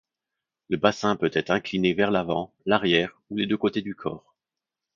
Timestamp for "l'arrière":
2.65-3.21